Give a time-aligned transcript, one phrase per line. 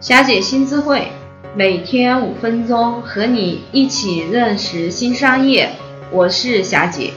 [0.00, 1.12] 霞姐新智慧，
[1.54, 5.72] 每天五分钟，和你一起认识新商业。
[6.10, 7.12] 我是霞姐。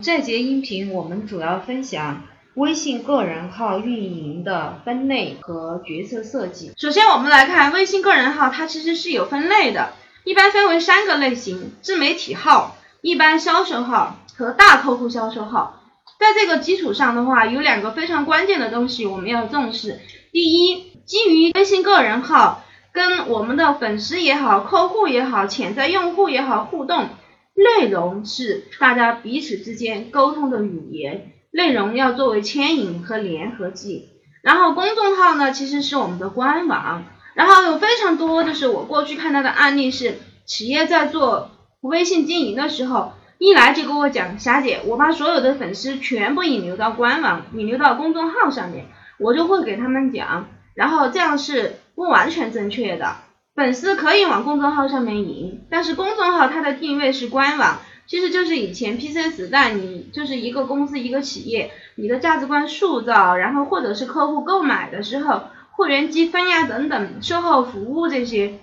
[0.00, 6.72] 这节音频我们主要分享微信个人号运营的分类和角色设计。
[6.76, 9.92] 首先，我们来看微信个人号，它其实是有分类的，
[10.24, 15.82] 一般分为三个类型：自媒体号、一般销售号和大客户销售号。
[16.18, 20.00] 在这个基础上的话，有两个非常关键的东西我们要重视。
[20.32, 27.08] 第一，基于微信个人号跟我们的粉丝也好、客户也好、潜在用户也好互动，
[27.54, 34.08] 内容是大家彼此之间沟通的语言，内容要作为牵引和联合剂。
[34.42, 37.04] 然后公众号呢，其实是我们的官网。
[37.34, 48.86] 然后有非常多，就是我过去看到的案例是，企业在做微信经营的时候，一来就跟我讲，霞姐，我把所有的粉丝全部引流到官网，引流到公众号上面，
[49.18, 50.46] 我就会给他们讲。
[50.74, 53.16] 然后这样是不完全正确的，
[53.54, 68.58] 粉丝可以往公众号上面引，但是公众号它的定位是官网，其实就是以前 PC 时代你就是一个公司一个企业，你的价值观塑造，然后或者是客户购买的时候，会员积分呀等等，售后服务这些，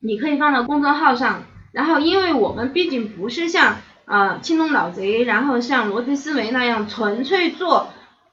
[0.00, 7.88] 你可以放到公众号上，然后因为我们毕竟不是像呃青龙老贼，然后像逻辑思维那样纯粹做。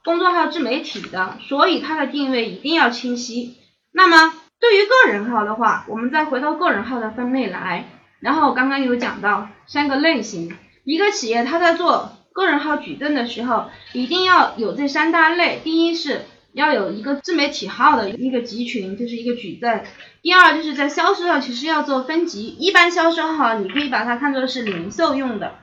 [0.07, 3.57] 公众号自媒体的，所以它的定位一定要清晰。
[3.91, 7.89] 那么对于个人号的话，我们再回到个人号的分类来。
[8.21, 10.55] 然后刚刚有讲到三个类型，
[10.85, 15.59] 一个企业它在做个人号矩阵的时候，一定要有这三大类。
[15.61, 16.21] 第一是
[16.53, 19.83] 要有一个自媒体号的一个集群，就是一个矩阵。
[20.21, 25.55] 第二就是在销售上其实要做分级，一般销售号你可以把它看作是零售用的。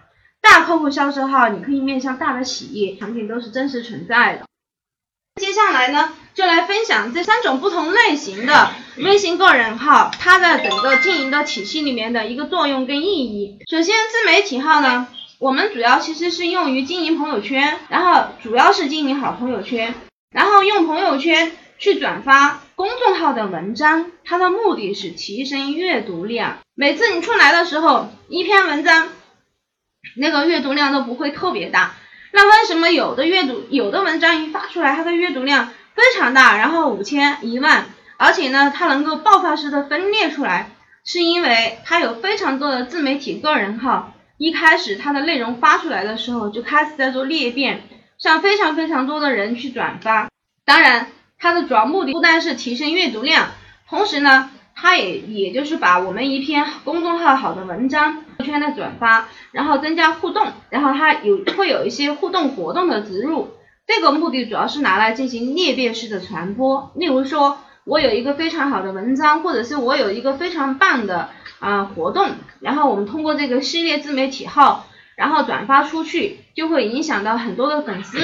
[0.45, 4.45] 大客户销售号，你可以面向大的企业，产品都是真实存在的。
[5.41, 13.59] 接下来呢，就来分享这三种不同类型的微信个人号，它在整个经营的体系里面的一个作用跟意义。
[13.69, 15.09] 首先，自媒体号呢，
[15.39, 19.95] 我们主要其实是用于经营朋友圈，然后主要是经营好朋友圈，
[20.31, 26.59] 然后用朋友圈去转发公众号的文章，它的目的是提升阅读量。
[26.75, 29.09] 每次你出来的时候，一篇文章。
[30.17, 31.95] 那个阅读量都不会特别大，
[32.33, 40.71] 那为什么有的阅读有的文章一发出来，它的阅读量非常大，然后五千一万，而且呢，它能够爆发式的分裂出来，
[41.05, 47.83] 是因为它有非常多的自媒体个人号，一开始它的内容发出来的时候就开始在做裂变，
[48.23, 50.29] 让非常非常多的人去转发，
[50.65, 53.49] 当然它的主要目的不单是提升阅读量，
[53.89, 54.51] 同时呢。
[54.77, 63.49] 它也也就是把我们一篇公众号好的文章圈的转发，然后增加互动，然后它有会有一些互动活动的植入，
[63.87, 66.93] 这个目的主要是拿来进行裂变式的传播。
[66.95, 72.29] 例如说，我有一个非常好的文章，或者是我有一个非常棒的啊活动，
[72.61, 78.19] 然后我们通过这个系列自媒体号，然后转发出去，就会影响到很多的粉丝，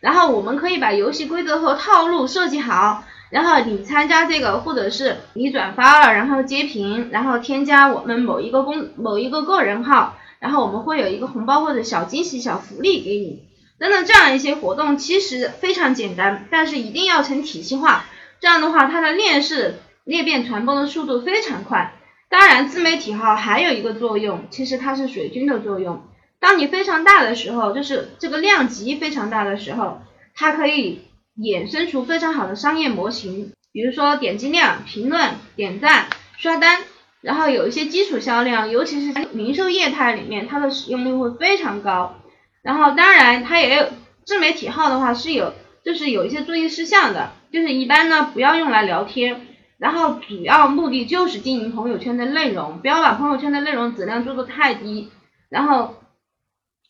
[0.00, 3.04] 然后我们可以把游戏规则和套路设计好。
[3.28, 13.42] 然后你参加这个，或者是你转发了，然后截屏，然后添加我们某一个公某一个个人号，然后我们会有一个红包或者小惊喜、小福利给你，
[13.78, 18.04] 等等这样一些活动，其实非常简单，但是一定要成体系化，
[18.38, 21.94] 这样的话它的链式裂变传播的速度非常快。
[22.28, 26.04] 当然，自媒体号还有一个作用，其实它是水军的作用，
[26.38, 30.00] 当你非常大的时候，就是这个量级非常大的时候，
[30.34, 31.02] 它可以。
[31.38, 36.06] 衍生出非常好的商业模型，比如说点击量、评论、点赞、
[36.38, 36.80] 刷单，
[37.20, 42.14] 然后有一些基础销量，尤其是零售业态里面，它的使用率会非常高。
[42.62, 43.88] 然后当然它也有
[44.24, 45.52] 自媒体号的话是有，
[45.84, 55.10] 就是有一些注意事项的，就是一般呢不要用来聊天，然后主要目的就是经营朋友圈的内容，不要把朋友圈的内容质量做的太低，
[55.50, 55.96] 然后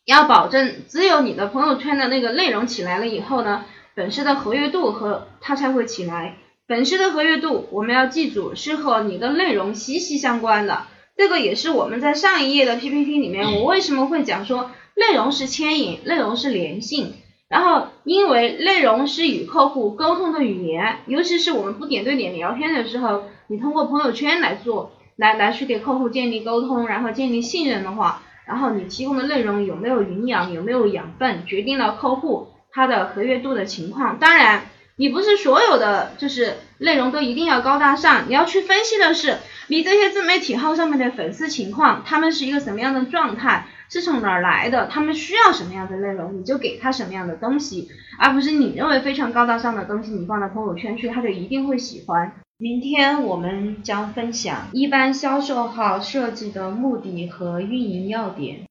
[0.05, 3.65] 要保证只有你的朋友圈的那个内容起来了以后呢。
[3.97, 6.35] 粉丝的活跃度和它才会起来。
[6.67, 10.83] 粉丝的活跃度，我们要记住是和你的内容息息相关的。
[11.15, 17.13] 这个也是我们在上一页的 PPT 里面，我为什么会讲说内容是牵引，内容是粘性。
[17.49, 32.49] 然后，因为内容是与客户沟通的语言，尤其是我们不点对点聊天的时候，你通过朋友圈来做，来来去给客户建立沟通，然后建立信任的话，然后你提供的内容有没有营养，有没有养分，决定了客户。
[32.77, 47.89] 它的活跃度的情况，当然你不是所有的就是内容都一定要高大上，你要去分析的是你这些自媒体号上面的粉丝情况，他们是一个什么样的状态，是从哪儿来的，他们需要什么样的内容，你就给他什么样的东西，
[48.19, 52.31] 而不是你认为非常高大上的东西，你放到朋友圈去，他就一定会喜欢。
[52.59, 58.67] 明天我们将分享一般销售号设计的目的和运营要点。